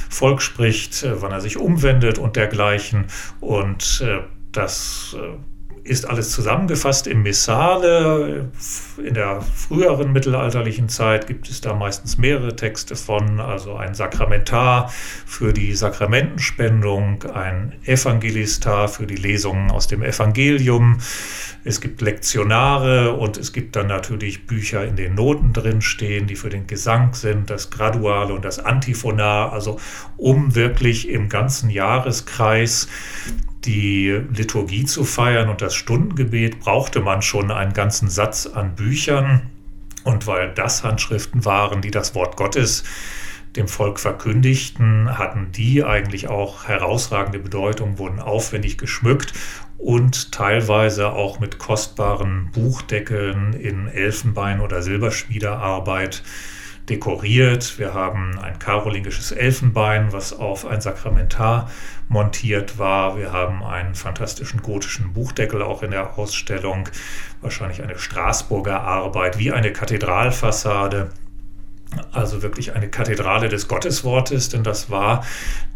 Volk 0.10 0.41
spricht, 0.41 1.03
äh, 1.03 1.22
wann 1.22 1.32
er 1.32 1.41
sich 1.41 1.58
umwendet 1.58 2.20
und 2.20 2.36
dergleichen. 2.36 3.08
Und 3.39 4.03
äh, 4.05 4.20
das 4.51 5.15
äh, 5.20 5.38
ist 5.86 6.10
alles 6.10 6.32
zusammengefasst 6.32 7.06
im 7.06 7.22
Missale. 7.22 8.50
In 8.98 9.13
der 9.13 9.42
früheren 9.42 10.12
mittelalterlichen 10.12 10.89
Zeit 10.89 11.27
gibt 11.27 11.48
es 11.48 11.62
da 11.62 11.75
meistens 11.75 12.18
mehrere 12.18 12.56
Texte 12.56 12.96
von, 12.96 13.39
also 13.39 13.75
ein 13.75 13.94
Sakramentar 13.94 14.92
für 15.27 15.54
die 15.54 15.75
Sakramentenspendung, 15.75 17.24
ein 17.25 17.74
Evangelistar 17.86 18.88
für 18.88 19.06
die 19.06 19.15
Lesungen 19.15 19.70
aus 19.70 19.86
dem 19.88 20.01
Evangelium. 20.01 20.98
Es 21.63 21.82
gibt 21.82 22.01
Lektionare 22.01 23.13
und 23.13 23.38
es 23.38 23.54
gibt 23.54 23.75
dann 23.75 23.88
natürlich 23.88 24.48
Bücher, 24.48 24.86
in 24.86 24.96
denen 24.96 25.13
Noten 25.13 25.54
drinstehen, 25.54 26.25
die 26.25 26.36
für 26.36 26.50
den 26.50 26.65
Gesang 26.65 27.13
sind, 27.13 27.51
das 27.51 27.70
Graduale 27.70 28.34
und 28.34 28.44
das 28.44 28.58
Antiphonar, 28.58 29.54
also 29.54 29.80
um 30.18 30.56
wirklich 30.56 31.10
im 31.10 31.30
ganzen 31.30 31.70
Jahreskreis 31.70 32.88
die 33.65 34.10
Liturgie 34.34 34.86
zu 34.86 35.03
feiern 35.03 35.50
und 35.50 35.62
das 35.62 35.75
Stundengebet 35.75 36.60
brauchte 36.60 37.01
man 37.01 37.22
schon 37.22 37.51
einen 37.51 37.74
ganzen 37.74 38.10
Satz 38.10 38.45
an 38.45 38.75
Büchern. 38.75 39.50
Und 40.03 40.27
weil 40.27 40.53
das 40.53 40.84
Handschriften 40.84 41.45
waren, 41.45 41.81
die 41.81 41.91
das 41.91 42.13
Wort 42.13 42.38
Gottes 42.38 42.84
dem 43.55 43.67
Volk 43.67 44.00
verkündigten, 44.00 45.17
hatten 45.17 45.51
die 45.51 45.84
eigentlich 45.84 46.27
auch 46.27 46.67
herausragende 46.67 47.39
Bedeutung, 47.39 47.98
wurden 47.98 48.19
aufwendig 48.19 48.77
geschmückt 48.77 49.34
und 49.77 50.31
teilweise 50.31 51.12
auch 51.12 51.39
mit 51.39 51.57
kostbaren 51.57 52.50
Buchdeckeln 52.51 53.53
in 53.53 53.88
Elfenbein- 53.88 54.62
oder 54.62 54.81
Silberschmiedearbeit 54.81 56.24
dekoriert. 56.89 57.80
Wir 57.80 57.94
haben 57.94 58.39
ein 58.39 58.60
karolingisches 58.60 59.32
Elfenbein, 59.32 60.13
was 60.13 60.34
auf 60.34 60.65
ein 60.65 60.82
Sakramentar 60.82 61.70
montiert 62.08 62.77
war. 62.77 63.18
Wir 63.18 63.32
haben 63.32 63.63
einen 63.63 63.96
fantastischen 63.96 64.62
gotischen 64.62 65.13
Buchdeckel 65.13 65.62
auch 65.62 65.84
in 65.84 65.92
der 65.92 66.18
Ausstellung. 66.18 66.89
Wahrscheinlich 67.42 67.82
eine 67.82 67.98
Straßburger 67.98 68.82
Arbeit 68.82 69.39
wie 69.39 69.51
eine 69.51 69.74
Kathedralfassade. 69.74 71.10
Also 72.11 72.41
wirklich 72.41 72.73
eine 72.73 72.89
Kathedrale 72.89 73.49
des 73.49 73.67
Gotteswortes, 73.67 74.49
denn 74.49 74.63
das 74.63 74.89
war 74.89 75.25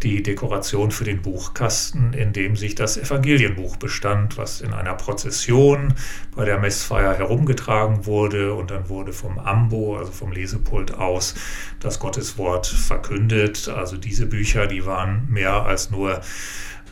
die 0.03 0.23
Dekoration 0.23 0.91
für 0.91 1.03
den 1.03 1.21
Buchkasten, 1.21 2.13
in 2.13 2.33
dem 2.33 2.55
sich 2.55 2.75
das 2.75 2.97
Evangelienbuch 2.97 3.77
bestand, 3.77 4.37
was 4.37 4.61
in 4.61 4.73
einer 4.73 4.93
Prozession 4.93 5.93
bei 6.35 6.45
der 6.45 6.59
Messfeier 6.59 7.17
herumgetragen 7.17 8.05
wurde 8.05 8.53
und 8.53 8.71
dann 8.71 8.89
wurde 8.89 9.13
vom 9.13 9.39
Ambo, 9.39 9.97
also 9.97 10.11
vom 10.11 10.31
Lesepult 10.31 10.93
aus, 10.93 11.35
das 11.79 11.99
Gotteswort 11.99 12.67
verkündet. 12.67 13.67
Also 13.67 13.97
diese 13.97 14.25
Bücher, 14.25 14.67
die 14.67 14.85
waren 14.85 15.27
mehr 15.29 15.63
als 15.63 15.91
nur 15.91 16.21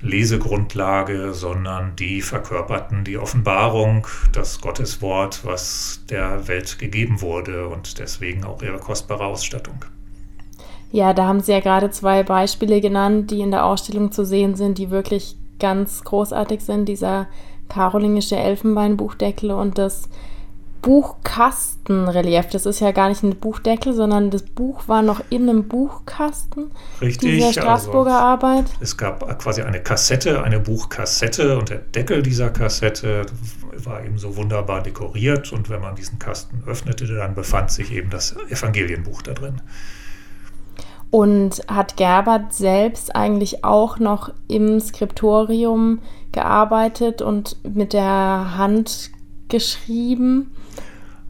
Lesegrundlage, 0.02 1.34
sondern 1.34 1.96
die 1.96 2.22
verkörperten 2.22 3.04
die 3.04 3.18
Offenbarung, 3.18 4.08
das 4.34 4.62
Gotteswort, 4.62 5.46
was 5.46 6.02
der 6.10 6.48
Welt 6.48 6.80
gegeben 6.80 7.22
wurde 7.22 7.68
und 7.68 8.00
deswegen 8.00 8.44
auch 8.44 8.62
ihre 8.62 8.80
kostbare 8.80 9.26
Ausstattung. 9.26 9.86
Ja, 10.92 11.14
da 11.14 11.26
haben 11.26 11.42
Sie 11.42 11.52
ja 11.52 11.60
gerade 11.60 11.90
zwei 11.92 12.24
Beispiele 12.24 12.80
genannt, 12.80 13.32
die 13.32 13.42
in 13.42 13.52
der 13.52 13.66
Ausstellung 13.66 14.12
zu 14.12 14.26
sehen 14.26 14.56
sind, 14.56 14.78
die 14.78 14.90
wirklich 14.90 15.36
ganz 15.60 16.04
großartig 16.04 16.62
sind. 16.62 16.86
Dieser 16.86 17.28
karolingische 17.68 18.38
Elfenbeinbuchdeckel 18.38 19.52
und 19.52 19.78
das 19.78 20.10
Buchkastenrelief. 20.88 22.48
Das 22.50 22.66
ist 22.66 22.80
ja 22.80 22.94
gar 22.94 23.10
nicht 23.10 23.22
ein 23.22 23.36
Buchdeckel, 23.36 23.92
sondern 23.92 24.32
das 24.32 24.44
Buch 24.44 24.88
war 24.88 25.02
noch 25.02 25.22
in 25.30 25.50
einem 25.50 25.68
Buchkasten. 25.68 26.72
Richtig. 27.02 27.30
Dieser 27.30 27.52
Straßburger 27.52 28.16
also, 28.16 28.26
Arbeit. 28.26 28.66
Es 28.80 28.96
gab 28.96 29.38
quasi 29.38 29.64
eine 29.64 29.82
Kassette, 29.84 30.44
eine 30.44 30.62
Buchkassette 30.62 31.58
und 31.58 31.72
der 31.72 31.80
Deckel 31.80 32.24
dieser 32.24 32.52
Kassette 32.52 33.26
war 33.84 34.06
eben 34.06 34.18
so 34.18 34.38
wunderbar 34.38 34.82
dekoriert 34.82 35.52
und 35.52 35.70
wenn 35.70 35.82
man 35.82 35.96
diesen 35.96 36.20
Kasten 36.20 36.64
öffnete, 36.66 37.06
dann 37.06 37.36
befand 37.36 37.70
sich 37.70 37.92
eben 37.92 38.10
das 38.10 38.38
Evangelienbuch 38.50 39.22
da 39.24 39.34
drin. 39.34 39.62
Und 41.12 41.64
hat 41.68 41.98
Gerbert 41.98 42.54
selbst 42.54 43.14
eigentlich 43.14 43.66
auch 43.66 44.00
noch 44.00 44.32
im 44.48 44.80
Skriptorium 44.80 46.00
gearbeitet 46.32 47.22
und 47.22 47.58
mit 47.76 47.92
der 47.92 48.56
Hand 48.58 49.12
geschrieben? 49.50 50.52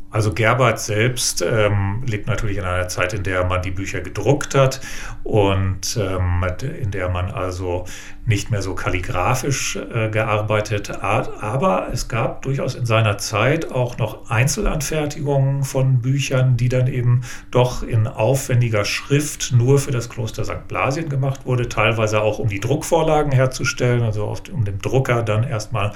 Also 0.09 0.33
Gerbert 0.33 0.79
selbst 0.79 1.43
ähm, 1.45 2.01
lebt 2.05 2.27
natürlich 2.27 2.57
in 2.57 2.63
einer 2.63 2.87
Zeit, 2.87 3.13
in 3.13 3.23
der 3.23 3.43
man 3.43 3.61
die 3.61 3.71
Bücher 3.71 3.99
gedruckt 3.99 4.55
hat 4.55 4.79
und 5.23 5.99
ähm, 6.01 6.45
in 6.81 6.91
der 6.91 7.09
man 7.09 7.29
also 7.29 7.83
nicht 8.25 8.49
mehr 8.49 8.61
so 8.61 8.73
kalligrafisch 8.73 9.75
äh, 9.75 10.09
gearbeitet 10.09 11.01
hat. 11.01 11.43
Aber 11.43 11.89
es 11.91 12.07
gab 12.07 12.41
durchaus 12.43 12.73
in 12.73 12.85
seiner 12.85 13.17
Zeit 13.17 13.69
auch 13.69 13.97
noch 13.97 14.29
Einzelanfertigungen 14.29 15.63
von 15.63 16.01
Büchern, 16.01 16.55
die 16.55 16.69
dann 16.69 16.87
eben 16.87 17.21
doch 17.51 17.83
in 17.83 18.07
aufwendiger 18.07 18.85
Schrift 18.85 19.51
nur 19.51 19.77
für 19.77 19.91
das 19.91 20.09
Kloster 20.09 20.45
St. 20.45 20.69
Blasien 20.69 21.09
gemacht 21.09 21.45
wurde, 21.45 21.67
teilweise 21.67 22.21
auch 22.21 22.39
um 22.39 22.47
die 22.47 22.61
Druckvorlagen 22.61 23.33
herzustellen, 23.33 24.03
also 24.03 24.25
oft 24.25 24.49
um 24.49 24.63
dem 24.63 24.79
Drucker 24.79 25.21
dann 25.21 25.43
erstmal 25.43 25.91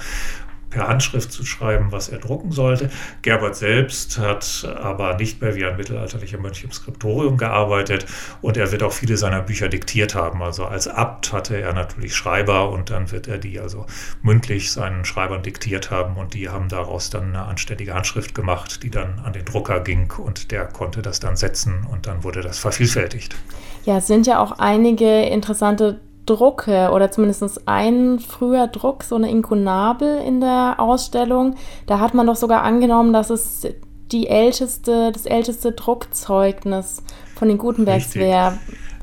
per 0.72 0.88
Handschrift 0.88 1.30
zu 1.30 1.44
schreiben, 1.44 1.92
was 1.92 2.08
er 2.08 2.18
drucken 2.18 2.50
sollte. 2.50 2.90
Gerbert 3.20 3.56
selbst 3.56 4.18
hat 4.18 4.66
aber 4.82 5.16
nicht 5.16 5.40
mehr 5.40 5.54
wie 5.54 5.64
ein 5.64 5.76
mittelalterlicher 5.76 6.38
Mönch 6.38 6.64
im 6.64 6.72
Skriptorium 6.72 7.36
gearbeitet 7.36 8.06
und 8.40 8.56
er 8.56 8.72
wird 8.72 8.82
auch 8.82 8.92
viele 8.92 9.16
seiner 9.16 9.42
Bücher 9.42 9.68
diktiert 9.68 10.14
haben. 10.14 10.42
Also 10.42 10.64
als 10.64 10.88
Abt 10.88 11.32
hatte 11.32 11.56
er 11.56 11.72
natürlich 11.74 12.16
Schreiber 12.16 12.70
und 12.70 12.90
dann 12.90 13.10
wird 13.12 13.28
er 13.28 13.38
die 13.38 13.60
also 13.60 13.86
mündlich 14.22 14.72
seinen 14.72 15.04
Schreibern 15.04 15.42
diktiert 15.42 15.90
haben 15.90 16.16
und 16.16 16.34
die 16.34 16.48
haben 16.48 16.68
daraus 16.68 17.10
dann 17.10 17.28
eine 17.28 17.42
anständige 17.44 17.94
Handschrift 17.94 18.34
gemacht, 18.34 18.82
die 18.82 18.90
dann 18.90 19.20
an 19.20 19.32
den 19.32 19.44
Drucker 19.44 19.80
ging 19.80 20.10
und 20.12 20.50
der 20.50 20.66
konnte 20.66 21.02
das 21.02 21.20
dann 21.20 21.36
setzen 21.36 21.86
und 21.90 22.06
dann 22.06 22.24
wurde 22.24 22.40
das 22.40 22.58
vervielfältigt. 22.58 23.36
Ja, 23.84 23.98
es 23.98 24.06
sind 24.06 24.26
ja 24.26 24.40
auch 24.40 24.52
einige 24.52 25.22
interessante 25.24 26.00
Drucke 26.26 26.90
oder 26.92 27.10
zumindest 27.10 27.66
ein 27.66 28.18
früher 28.18 28.68
Druck, 28.68 29.02
so 29.02 29.16
eine 29.16 29.30
Inkunabel 29.30 30.22
in 30.22 30.40
der 30.40 30.76
Ausstellung. 30.78 31.56
Da 31.86 31.98
hat 31.98 32.14
man 32.14 32.26
doch 32.26 32.36
sogar 32.36 32.62
angenommen, 32.62 33.12
dass 33.12 33.30
es 33.30 33.66
die 34.12 34.28
älteste, 34.28 35.10
das 35.12 35.26
älteste 35.26 35.72
Druckzeugnis 35.72 37.02
von 37.34 37.48
den 37.48 37.58
Gutenbergs 37.58 38.14
wäre. 38.14 38.58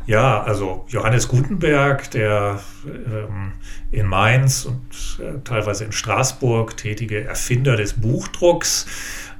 Ja, 0.05 0.41
also 0.41 0.85
Johannes 0.87 1.27
Gutenberg, 1.27 2.09
der 2.11 2.59
ähm, 2.85 3.53
in 3.91 4.07
Mainz 4.07 4.65
und 4.65 5.23
äh, 5.23 5.39
teilweise 5.43 5.85
in 5.85 5.91
Straßburg 5.91 6.77
tätige 6.77 7.25
Erfinder 7.25 7.75
des 7.75 7.93
Buchdrucks, 7.93 8.87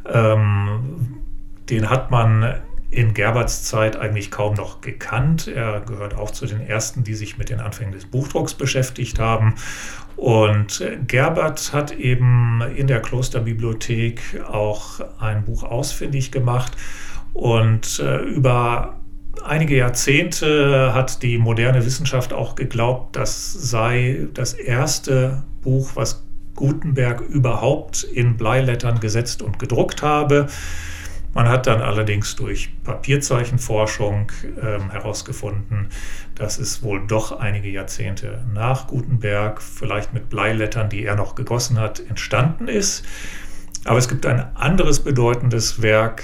ähm, 0.05 1.23
den 1.69 1.89
hat 1.89 2.11
man 2.11 2.61
in 2.91 3.13
Gerberts 3.13 3.63
Zeit 3.63 3.95
eigentlich 3.95 4.31
kaum 4.31 4.55
noch 4.55 4.81
gekannt. 4.81 5.47
Er 5.47 5.81
gehört 5.81 6.15
auch 6.15 6.31
zu 6.31 6.45
den 6.45 6.61
ersten, 6.61 7.03
die 7.03 7.13
sich 7.13 7.37
mit 7.37 7.49
den 7.49 7.59
Anfängen 7.59 7.93
des 7.93 8.05
Buchdrucks 8.05 8.53
beschäftigt 8.53 9.19
haben. 9.19 9.55
Und 10.15 10.83
Gerbert 11.07 11.71
hat 11.71 11.91
eben 11.91 12.61
in 12.75 12.87
der 12.87 13.01
Klosterbibliothek 13.01 14.41
auch 14.47 14.99
ein 15.19 15.45
Buch 15.45 15.63
ausfindig 15.63 16.31
gemacht 16.31 16.75
und 17.33 17.99
äh, 17.99 18.17
über 18.17 18.99
einige 19.43 19.77
Jahrzehnte 19.77 20.93
hat 20.93 21.23
die 21.23 21.37
moderne 21.37 21.85
Wissenschaft 21.85 22.33
auch 22.33 22.55
geglaubt, 22.55 23.15
das 23.15 23.53
sei 23.53 24.27
das 24.33 24.53
erste 24.53 25.43
Buch, 25.61 25.91
was 25.95 26.25
Gutenberg 26.55 27.21
überhaupt 27.21 28.03
in 28.03 28.35
Bleilettern 28.35 28.99
gesetzt 28.99 29.41
und 29.41 29.59
gedruckt 29.59 30.01
habe. 30.01 30.47
Man 31.33 31.47
hat 31.47 31.67
dann 31.67 31.81
allerdings 31.81 32.35
durch 32.35 32.69
Papierzeichenforschung 32.83 34.31
ähm, 34.61 34.89
herausgefunden, 34.89 35.89
dass 36.35 36.57
es 36.57 36.81
wohl 36.81 37.05
doch 37.05 37.39
einige 37.39 37.69
Jahrzehnte 37.69 38.43
nach 38.53 38.87
Gutenberg, 38.87 39.61
vielleicht 39.61 40.13
mit 40.13 40.29
Bleilettern, 40.29 40.89
die 40.89 41.03
er 41.03 41.15
noch 41.15 41.35
gegossen 41.35 41.79
hat, 41.79 41.99
entstanden 41.99 42.67
ist. 42.67 43.05
Aber 43.85 43.99
es 43.99 44.07
gibt 44.07 44.25
ein 44.25 44.55
anderes 44.55 45.03
bedeutendes 45.03 45.81
Werk 45.81 46.23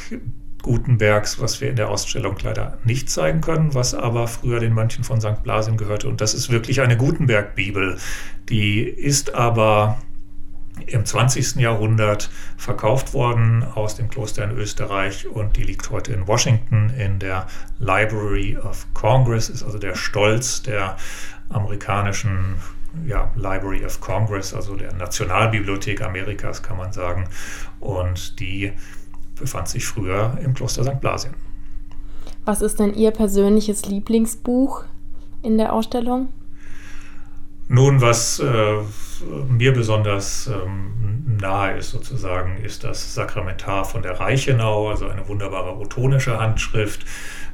Gutenbergs, 0.65 1.39
was 1.39 1.62
wir 1.62 1.69
in 1.69 1.75
der 1.75 1.89
Ausstellung 1.89 2.35
leider 2.41 2.79
nicht 2.83 3.09
zeigen 3.12 3.41
können, 3.41 3.75
was 3.75 3.93
aber 3.93 4.27
früher 4.27 4.59
den 4.59 4.74
Mönchen 4.74 5.03
von 5.03 5.21
St. 5.21 5.43
Blasien 5.43 5.77
gehörte. 5.77 6.09
Und 6.09 6.21
das 6.21 6.33
ist 6.33 6.50
wirklich 6.50 6.81
eine 6.81 6.97
Gutenberg-Bibel. 6.97 7.97
Die 8.50 8.81
ist 8.81 9.35
aber 9.35 10.00
im 10.88 11.05
20. 11.05 11.55
Jahrhundert 11.55 12.29
verkauft 12.58 13.13
worden 13.13 13.63
aus 13.75 13.96
dem 13.96 14.10
Kloster 14.10 14.44
in 14.44 14.51
Österreich 14.51 15.27
und 15.27 15.58
die 15.58 15.63
liegt 15.63 15.89
heute 15.89 16.13
in 16.13 16.27
Washington 16.27 16.91
in 16.98 17.20
der 17.20 17.48
Library 17.79 18.58
of 18.58 18.86
Congress, 18.94 19.50
ist 19.50 19.63
also 19.63 19.77
der 19.77 19.96
Stolz 19.96 20.62
der 20.62 20.98
amerikanischen 21.50 22.55
ja, 23.05 23.32
Library 23.36 23.86
of 23.86 24.00
Congress, 24.00 24.53
also 24.53 24.75
der 24.75 24.94
Nationalbibliothek 24.94 26.01
Amerikas, 26.01 26.63
kann 26.63 26.77
man 26.77 26.94
sagen. 26.94 27.27
Und 27.79 28.39
die 28.39 28.72
befand 29.38 29.67
sich 29.67 29.86
früher 29.86 30.38
im 30.41 30.53
Kloster 30.53 30.84
St. 30.84 31.00
Blasien. 31.01 31.34
Was 32.46 32.62
ist 32.62 32.79
denn 32.79 32.94
Ihr 32.94 33.12
persönliches 33.12 33.86
Lieblingsbuch 33.86 34.86
in 35.41 35.58
der 35.58 35.74
Ausstellung? 35.74 36.29
Nun, 37.67 38.01
was 38.01 38.39
äh, 38.39 38.75
mir 39.50 39.74
besonders 39.74 40.48
ähm, 40.48 41.38
nahe 41.39 41.77
ist 41.77 41.91
sozusagen, 41.91 42.57
ist 42.57 42.84
das 42.84 43.13
Sakramentar 43.13 43.86
von 43.86 44.01
der 44.01 44.19
Reichenau, 44.19 44.89
also 44.89 45.07
eine 45.07 45.27
wunderbare 45.27 45.75
otonische 45.77 46.39
Handschrift 46.39 47.05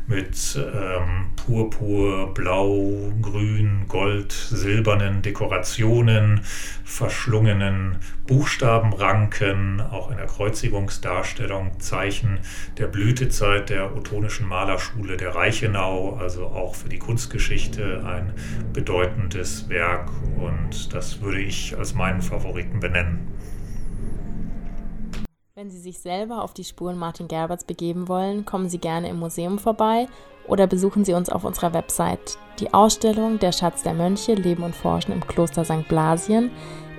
mit 0.08 0.58
ähm, 0.58 1.27
Purpur, 1.36 2.34
Blau, 2.34 3.12
Grün, 3.22 3.86
Gold, 3.88 4.31
silbernen 4.31 5.22
Dekorationen, 5.22 6.41
verschlungenen 6.84 7.98
Buchstabenranken, 8.27 9.81
auch 9.81 10.12
in 10.12 10.17
der 10.17 10.27
Kreuzigungsdarstellung 10.27 11.79
Zeichen 11.79 12.39
der 12.77 12.88
Blütezeit 12.88 13.70
der 13.70 13.96
otonischen 13.96 14.48
Malerschule 14.48 15.17
der 15.17 15.36
Reichenau, 15.36 16.17
also 16.17 16.48
auch 16.48 16.75
für 16.75 16.89
die 16.89 17.00
Kunstgeschichte 17.00 18.03
ein 18.05 18.34
bedeutendes 18.74 19.70
Werk 19.70 20.10
und 20.38 20.93
das 20.93 21.22
würde 21.22 21.39
ich 21.39 21.77
als 21.77 21.93
meinen 21.93 22.22
Favoriten 22.22 22.79
benennen. 22.79 23.27
Wenn 25.61 25.69
Sie 25.69 25.77
sich 25.77 26.00
selber 26.00 26.41
auf 26.41 26.55
die 26.55 26.63
Spuren 26.63 26.97
Martin 26.97 27.27
Gerberts 27.27 27.65
begeben 27.65 28.07
wollen, 28.07 28.45
kommen 28.45 28.67
Sie 28.67 28.79
gerne 28.79 29.09
im 29.09 29.19
Museum 29.19 29.59
vorbei 29.59 30.07
oder 30.47 30.65
besuchen 30.65 31.05
Sie 31.05 31.13
uns 31.13 31.29
auf 31.29 31.43
unserer 31.43 31.71
Website. 31.71 32.39
Die 32.59 32.74
Ausstellung 32.74 33.37
Der 33.37 33.51
Schatz 33.51 33.83
der 33.83 33.93
Mönche 33.93 34.33
Leben 34.33 34.63
und 34.63 34.75
Forschen 34.75 35.11
im 35.11 35.27
Kloster 35.27 35.63
St. 35.63 35.87
Blasien 35.87 36.50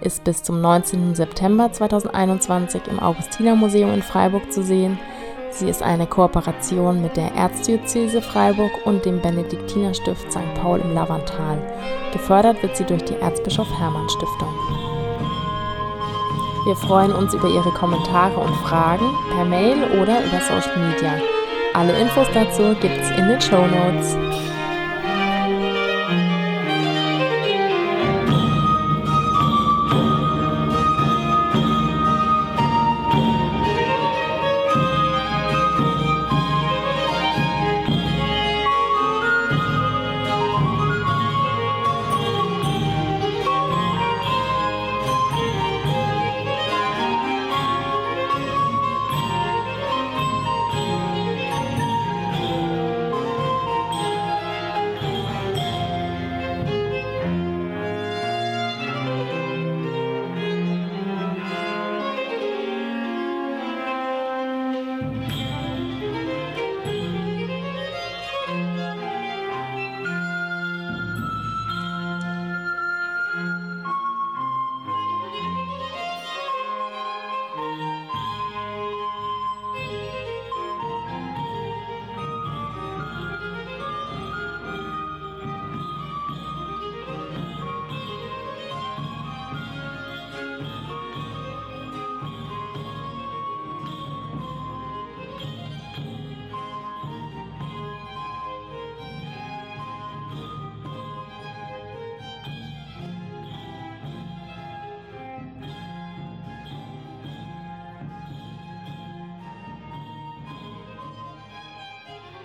ist 0.00 0.22
bis 0.22 0.44
zum 0.44 0.60
19. 0.60 1.16
September 1.16 1.72
2021 1.72 2.82
im 2.88 3.00
Augustinermuseum 3.00 3.94
in 3.94 4.02
Freiburg 4.02 4.52
zu 4.52 4.62
sehen. 4.62 4.96
Sie 5.50 5.68
ist 5.68 5.82
eine 5.82 6.06
Kooperation 6.06 7.02
mit 7.02 7.16
der 7.16 7.34
Erzdiözese 7.34 8.22
Freiburg 8.22 8.70
und 8.84 9.04
dem 9.04 9.20
Benediktinerstift 9.20 10.30
St. 10.30 10.54
Paul 10.54 10.78
im 10.78 10.94
Lavantal. 10.94 11.58
Gefördert 12.12 12.62
wird 12.62 12.76
sie 12.76 12.84
durch 12.84 13.02
die 13.02 13.16
Erzbischof 13.16 13.66
Hermann 13.80 14.08
Stiftung. 14.08 14.81
Wir 16.64 16.76
freuen 16.76 17.12
uns 17.12 17.34
über 17.34 17.48
Ihre 17.48 17.72
Kommentare 17.72 18.38
und 18.38 18.54
Fragen 18.58 19.04
per 19.34 19.44
Mail 19.44 19.82
oder 20.00 20.24
über 20.24 20.40
Social 20.40 20.78
Media. 20.78 21.14
Alle 21.74 21.98
Infos 21.98 22.28
dazu 22.32 22.76
gibt's 22.80 23.10
in 23.10 23.26
den 23.26 23.40
Show 23.40 23.66
Notes. 23.66 24.16